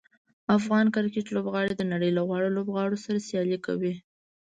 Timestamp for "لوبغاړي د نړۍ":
1.35-2.11